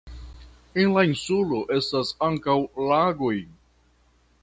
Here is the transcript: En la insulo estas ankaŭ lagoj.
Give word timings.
En 0.83 0.95
la 0.95 1.03
insulo 1.09 1.61
estas 1.77 2.15
ankaŭ 2.31 2.59
lagoj. 2.89 3.35